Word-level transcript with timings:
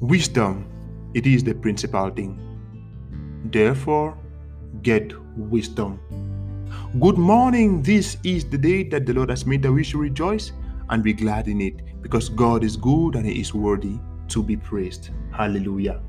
Wisdom, 0.00 0.66
it 1.14 1.26
is 1.26 1.44
the 1.44 1.54
principal 1.54 2.10
thing. 2.10 2.38
Therefore, 3.44 4.16
get 4.82 5.12
wisdom. 5.36 6.00
Good 6.98 7.18
morning. 7.18 7.82
This 7.82 8.16
is 8.24 8.44
the 8.44 8.58
day 8.58 8.82
that 8.84 9.06
the 9.06 9.12
Lord 9.12 9.30
has 9.30 9.46
made 9.46 9.62
that 9.62 9.72
we 9.72 9.84
should 9.84 10.00
rejoice 10.00 10.52
and 10.88 11.02
be 11.02 11.12
glad 11.12 11.48
in 11.48 11.60
it 11.60 12.02
because 12.02 12.28
God 12.28 12.64
is 12.64 12.76
good 12.76 13.14
and 13.14 13.26
He 13.26 13.40
is 13.40 13.54
worthy 13.54 13.98
to 14.28 14.42
be 14.42 14.56
praised. 14.56 15.10
Hallelujah. 15.32 16.00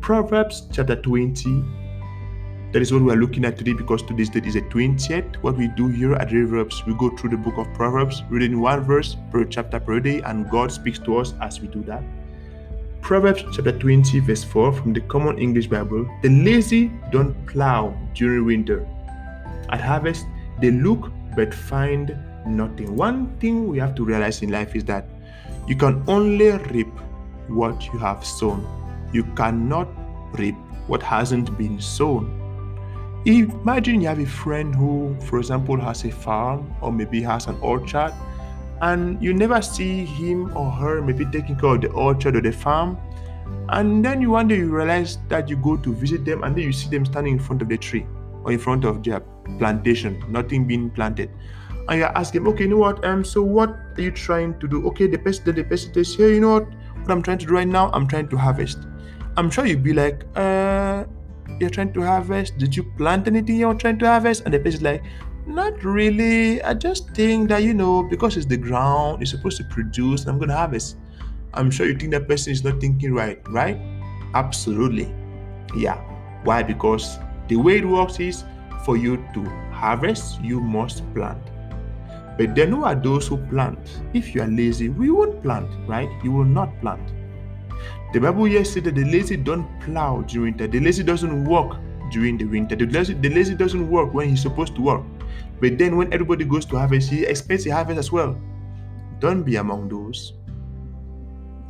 Proverbs 0.00 0.68
chapter 0.72 0.96
20. 0.96 1.85
That 2.72 2.82
is 2.82 2.92
what 2.92 3.02
we 3.02 3.12
are 3.12 3.16
looking 3.16 3.44
at 3.44 3.56
today 3.56 3.72
because 3.72 4.02
today's 4.02 4.28
date 4.28 4.44
is 4.44 4.54
the 4.54 4.62
20th. 4.62 5.36
What 5.36 5.56
we 5.56 5.68
do 5.68 5.86
here 5.86 6.14
at 6.14 6.30
Reverbs, 6.30 6.84
we 6.84 6.94
go 6.94 7.10
through 7.16 7.30
the 7.30 7.36
book 7.36 7.56
of 7.58 7.72
Proverbs, 7.74 8.22
reading 8.28 8.60
one 8.60 8.80
verse 8.82 9.16
per 9.30 9.44
chapter 9.44 9.78
per 9.78 10.00
day, 10.00 10.20
and 10.22 10.50
God 10.50 10.72
speaks 10.72 10.98
to 11.00 11.16
us 11.16 11.34
as 11.40 11.60
we 11.60 11.68
do 11.68 11.82
that. 11.84 12.02
Proverbs 13.00 13.44
chapter 13.52 13.70
20, 13.70 14.18
verse 14.18 14.42
4 14.42 14.72
from 14.72 14.92
the 14.92 15.00
Common 15.02 15.38
English 15.38 15.68
Bible 15.68 16.10
The 16.22 16.28
lazy 16.28 16.90
don't 17.12 17.34
plow 17.46 17.96
during 18.14 18.44
winter. 18.44 18.84
At 19.70 19.80
harvest, 19.80 20.26
they 20.60 20.72
look 20.72 21.12
but 21.36 21.54
find 21.54 22.18
nothing. 22.46 22.96
One 22.96 23.36
thing 23.38 23.68
we 23.68 23.78
have 23.78 23.94
to 23.94 24.04
realize 24.04 24.42
in 24.42 24.50
life 24.50 24.74
is 24.74 24.84
that 24.86 25.06
you 25.68 25.76
can 25.76 26.02
only 26.08 26.50
reap 26.50 26.92
what 27.46 27.86
you 27.86 27.98
have 28.00 28.24
sown, 28.24 28.66
you 29.12 29.22
cannot 29.36 29.88
reap 30.36 30.56
what 30.88 31.00
hasn't 31.00 31.56
been 31.56 31.80
sown. 31.80 32.42
Imagine 33.26 34.00
you 34.02 34.06
have 34.06 34.20
a 34.20 34.26
friend 34.26 34.72
who, 34.72 35.16
for 35.22 35.38
example, 35.38 35.80
has 35.80 36.04
a 36.04 36.12
farm 36.12 36.72
or 36.80 36.92
maybe 36.92 37.20
has 37.22 37.48
an 37.48 37.58
orchard 37.60 38.14
and 38.82 39.20
you 39.20 39.34
never 39.34 39.60
see 39.60 40.04
him 40.04 40.56
or 40.56 40.70
her 40.70 41.02
maybe 41.02 41.24
taking 41.24 41.56
care 41.56 41.74
of 41.74 41.80
the 41.80 41.90
orchard 41.90 42.36
or 42.36 42.40
the 42.40 42.52
farm. 42.52 42.96
And 43.70 44.04
then 44.04 44.22
you 44.22 44.30
one 44.30 44.46
day 44.46 44.58
you 44.58 44.70
realize 44.70 45.18
that 45.26 45.48
you 45.48 45.56
go 45.56 45.76
to 45.76 45.92
visit 45.92 46.24
them 46.24 46.44
and 46.44 46.54
then 46.54 46.62
you 46.62 46.72
see 46.72 46.88
them 46.88 47.04
standing 47.04 47.32
in 47.32 47.40
front 47.40 47.62
of 47.62 47.68
the 47.68 47.76
tree 47.76 48.06
or 48.44 48.52
in 48.52 48.60
front 48.60 48.84
of 48.84 49.02
their 49.02 49.18
plantation 49.58 50.22
nothing 50.28 50.64
being 50.64 50.88
planted. 50.90 51.28
And 51.88 51.98
you 51.98 52.04
ask 52.04 52.32
them 52.32 52.46
okay 52.46 52.62
you 52.62 52.70
know 52.70 52.76
what 52.76 53.04
um 53.04 53.24
so 53.24 53.42
what 53.42 53.70
are 53.70 54.02
you 54.02 54.12
trying 54.12 54.56
to 54.60 54.68
do? 54.68 54.86
Okay 54.86 55.08
the 55.08 55.18
person 55.18 55.52
the 55.52 55.64
person 55.64 55.92
says 55.92 56.14
here 56.14 56.32
you 56.32 56.40
know 56.40 56.60
what 56.60 56.68
what 57.06 57.10
i'm 57.10 57.22
trying 57.22 57.38
to 57.38 57.46
do 57.46 57.54
right 57.54 57.68
now 57.68 57.88
i'm 57.92 58.08
trying 58.08 58.28
to 58.28 58.36
harvest 58.36 58.78
i'm 59.36 59.48
sure 59.48 59.64
you'd 59.64 59.84
be 59.84 59.92
like 59.92 60.24
uh 60.34 61.04
you're 61.60 61.70
trying 61.70 61.92
to 61.92 62.02
harvest 62.02 62.58
did 62.58 62.76
you 62.76 62.82
plant 62.96 63.26
anything 63.26 63.56
you're 63.56 63.74
trying 63.74 63.98
to 63.98 64.06
harvest 64.06 64.42
and 64.44 64.54
the 64.54 64.58
person 64.58 64.78
is 64.78 64.82
like 64.82 65.02
not 65.46 65.84
really. 65.84 66.60
I 66.62 66.74
just 66.74 67.10
think 67.10 67.48
that, 67.48 67.62
you 67.62 67.72
know, 67.72 68.02
because 68.02 68.36
it's 68.36 68.46
the 68.46 68.56
ground, 68.56 69.22
it's 69.22 69.30
supposed 69.30 69.56
to 69.58 69.64
produce, 69.64 70.26
I'm 70.26 70.38
going 70.38 70.48
to 70.48 70.56
harvest. 70.56 70.96
I'm 71.54 71.70
sure 71.70 71.86
you 71.86 71.96
think 71.96 72.12
that 72.12 72.28
person 72.28 72.52
is 72.52 72.64
not 72.64 72.80
thinking 72.80 73.14
right, 73.14 73.40
right? 73.48 73.78
Absolutely. 74.34 75.12
Yeah. 75.76 75.96
Why? 76.44 76.62
Because 76.62 77.18
the 77.48 77.56
way 77.56 77.78
it 77.78 77.84
works 77.84 78.20
is 78.20 78.44
for 78.84 78.96
you 78.96 79.16
to 79.34 79.44
harvest, 79.70 80.40
you 80.42 80.60
must 80.60 81.02
plant. 81.14 81.42
But 82.36 82.54
then 82.54 82.70
who 82.70 82.84
are 82.84 82.94
those 82.94 83.28
who 83.28 83.38
plant? 83.46 83.78
If 84.12 84.34
you 84.34 84.42
are 84.42 84.48
lazy, 84.48 84.90
we 84.90 85.10
won't 85.10 85.42
plant, 85.42 85.70
right? 85.88 86.08
You 86.22 86.32
will 86.32 86.44
not 86.44 86.78
plant. 86.80 87.12
The 88.16 88.22
Bible 88.22 88.44
here 88.44 88.64
said 88.64 88.84
that 88.84 88.94
the 88.94 89.04
lazy 89.04 89.36
don't 89.36 89.68
plow 89.78 90.22
during 90.22 90.56
the 90.56 90.64
winter. 90.64 90.78
The 90.78 90.80
lazy 90.80 91.02
doesn't 91.02 91.44
work 91.44 91.76
during 92.10 92.38
the 92.38 92.46
winter. 92.46 92.74
The 92.74 92.86
lazy, 92.86 93.12
the 93.12 93.28
lazy 93.28 93.54
doesn't 93.54 93.90
work 93.90 94.14
when 94.14 94.30
he's 94.30 94.40
supposed 94.40 94.74
to 94.76 94.80
work. 94.80 95.02
But 95.60 95.76
then 95.76 95.98
when 95.98 96.10
everybody 96.14 96.46
goes 96.46 96.64
to 96.72 96.78
harvest, 96.78 97.10
he 97.10 97.26
expects 97.26 97.66
a 97.66 97.74
harvest 97.74 97.98
as 97.98 98.10
well. 98.10 98.40
Don't 99.20 99.42
be 99.42 99.56
among 99.56 99.90
those. 99.90 100.32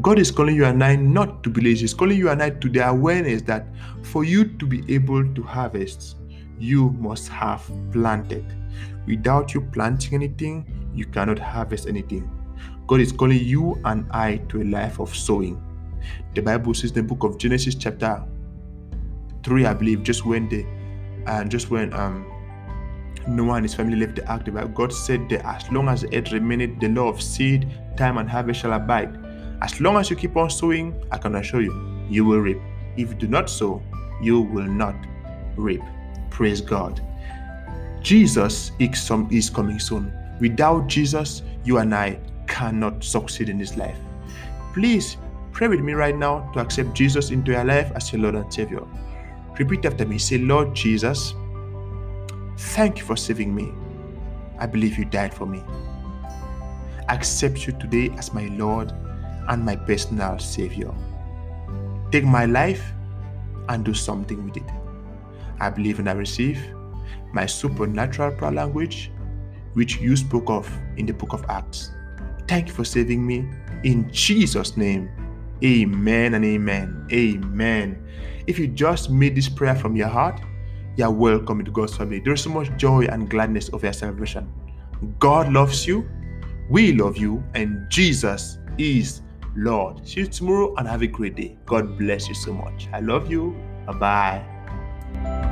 God 0.00 0.20
is 0.20 0.30
calling 0.30 0.54
you 0.54 0.64
and 0.64 0.84
I 0.84 0.94
not 0.94 1.42
to 1.42 1.50
be 1.50 1.60
lazy. 1.60 1.80
He's 1.80 1.92
calling 1.92 2.16
you 2.16 2.30
and 2.30 2.40
I 2.40 2.50
to 2.50 2.68
the 2.68 2.86
awareness 2.86 3.42
that 3.42 3.66
for 4.02 4.22
you 4.22 4.44
to 4.44 4.64
be 4.64 4.84
able 4.94 5.34
to 5.34 5.42
harvest, 5.42 6.18
you 6.56 6.90
must 7.00 7.30
have 7.30 7.68
planted. 7.90 8.44
Without 9.08 9.54
you 9.54 9.62
planting 9.72 10.14
anything, 10.14 10.92
you 10.94 11.04
cannot 11.04 11.40
harvest 11.40 11.88
anything. 11.88 12.30
God 12.86 13.00
is 13.00 13.10
calling 13.10 13.42
you 13.42 13.80
and 13.84 14.06
I 14.12 14.36
to 14.50 14.62
a 14.62 14.66
life 14.70 15.00
of 15.00 15.12
sowing. 15.12 15.60
The 16.34 16.42
Bible 16.42 16.74
says 16.74 16.92
the 16.92 17.02
book 17.02 17.24
of 17.24 17.38
Genesis 17.38 17.74
chapter 17.74 18.24
3, 19.44 19.66
I 19.66 19.74
believe, 19.74 20.02
just 20.02 20.24
when 20.24 20.48
the 20.48 20.66
and 21.26 21.50
just 21.50 21.70
when 21.70 21.92
um 21.92 22.26
Noah 23.26 23.54
and 23.54 23.64
his 23.64 23.74
family 23.74 23.96
left 23.96 24.16
the 24.16 24.26
ark, 24.26 24.44
but 24.52 24.74
God 24.74 24.92
said 24.92 25.28
that 25.28 25.44
as 25.44 25.70
long 25.70 25.88
as 25.88 26.04
earth 26.12 26.32
remained, 26.32 26.80
the 26.80 26.88
law 26.88 27.08
of 27.08 27.20
seed, 27.20 27.68
time, 27.96 28.16
and 28.16 28.28
harvest 28.28 28.60
shall 28.60 28.72
abide. 28.72 29.14
As 29.60 29.80
long 29.80 29.96
as 29.96 30.08
you 30.08 30.16
keep 30.16 30.36
on 30.36 30.48
sowing, 30.48 30.94
I 31.10 31.18
can 31.18 31.34
assure 31.34 31.60
you, 31.60 32.06
you 32.08 32.24
will 32.24 32.38
reap. 32.38 32.58
If 32.96 33.10
you 33.10 33.14
do 33.14 33.26
not 33.26 33.50
sow, 33.50 33.82
you 34.22 34.40
will 34.40 34.66
not 34.66 34.94
reap. 35.56 35.82
Praise 36.30 36.60
God. 36.60 37.02
Jesus 38.00 38.72
is 38.78 39.50
coming 39.50 39.78
soon. 39.78 40.12
Without 40.40 40.86
Jesus, 40.86 41.42
you 41.64 41.78
and 41.78 41.94
I 41.94 42.18
cannot 42.46 43.04
succeed 43.04 43.48
in 43.48 43.58
this 43.58 43.76
life. 43.76 43.98
Please 44.72 45.16
pray 45.58 45.66
with 45.66 45.80
me 45.80 45.92
right 45.92 46.16
now 46.16 46.48
to 46.52 46.60
accept 46.60 46.94
Jesus 46.94 47.32
into 47.32 47.50
your 47.50 47.64
life 47.64 47.90
as 47.96 48.12
your 48.12 48.22
Lord 48.22 48.36
and 48.36 48.54
Savior. 48.54 48.82
Repeat 49.58 49.84
after 49.86 50.06
me. 50.06 50.16
Say, 50.16 50.38
Lord 50.38 50.72
Jesus, 50.72 51.34
Thank 52.58 52.98
you 52.98 53.04
for 53.04 53.16
saving 53.16 53.52
me. 53.52 53.72
I 54.58 54.66
believe 54.66 54.98
you 54.98 55.04
died 55.04 55.34
for 55.34 55.46
me. 55.46 55.64
I 57.08 57.14
accept 57.14 57.66
you 57.66 57.72
today 57.72 58.10
as 58.16 58.32
my 58.32 58.46
Lord 58.46 58.92
and 59.48 59.64
my 59.64 59.74
personal 59.74 60.38
Savior. 60.38 60.92
Take 62.12 62.24
my 62.24 62.46
life 62.46 62.84
and 63.68 63.84
do 63.84 63.94
something 63.94 64.44
with 64.44 64.58
it. 64.58 64.70
I 65.58 65.70
believe 65.70 65.98
and 65.98 66.08
I 66.08 66.12
receive 66.12 66.60
my 67.32 67.46
supernatural 67.46 68.36
prayer 68.36 68.52
language, 68.52 69.10
which 69.74 69.98
you 69.98 70.16
spoke 70.16 70.50
of 70.50 70.70
in 70.96 71.06
the 71.06 71.14
book 71.14 71.32
of 71.32 71.44
Acts. 71.48 71.90
Thank 72.46 72.68
you 72.68 72.74
for 72.74 72.84
saving 72.84 73.26
me. 73.26 73.48
In 73.82 74.08
Jesus' 74.12 74.76
name, 74.76 75.10
amen 75.62 76.34
and 76.34 76.44
amen. 76.44 77.06
Amen. 77.12 78.04
If 78.46 78.58
you 78.58 78.66
just 78.66 79.10
made 79.10 79.36
this 79.36 79.48
prayer 79.48 79.74
from 79.74 79.96
your 79.96 80.08
heart, 80.08 80.40
you 80.96 81.04
are 81.04 81.12
welcome 81.12 81.60
into 81.60 81.70
God's 81.70 81.96
family. 81.96 82.20
There 82.20 82.32
is 82.32 82.42
so 82.42 82.50
much 82.50 82.74
joy 82.76 83.06
and 83.06 83.28
gladness 83.28 83.68
of 83.68 83.82
your 83.82 83.92
salvation. 83.92 84.52
God 85.18 85.52
loves 85.52 85.86
you, 85.86 86.08
we 86.68 86.92
love 86.92 87.16
you, 87.16 87.42
and 87.54 87.88
Jesus 87.90 88.58
is 88.78 89.22
Lord. 89.54 90.06
See 90.06 90.20
you 90.20 90.26
tomorrow 90.26 90.74
and 90.76 90.88
have 90.88 91.02
a 91.02 91.06
great 91.06 91.36
day. 91.36 91.56
God 91.66 91.98
bless 91.98 92.28
you 92.28 92.34
so 92.34 92.52
much. 92.52 92.88
I 92.92 93.00
love 93.00 93.30
you. 93.30 93.56
Bye 93.86 93.92
bye. 95.14 95.44